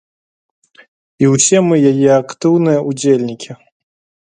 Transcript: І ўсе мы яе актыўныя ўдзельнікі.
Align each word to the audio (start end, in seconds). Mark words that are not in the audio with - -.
І 1.25 1.29
ўсе 1.33 1.57
мы 1.67 1.75
яе 1.91 2.09
актыўныя 2.23 2.79
ўдзельнікі. 2.89 3.51